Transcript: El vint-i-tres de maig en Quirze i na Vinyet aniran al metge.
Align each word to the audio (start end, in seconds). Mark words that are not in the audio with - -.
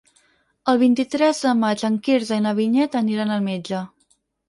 El 0.73 0.79
vint-i-tres 0.83 1.43
de 1.45 1.53
maig 1.61 1.85
en 1.91 2.01
Quirze 2.09 2.43
i 2.43 2.45
na 2.49 2.57
Vinyet 2.65 3.01
aniran 3.05 3.39
al 3.41 3.49
metge. 3.53 3.89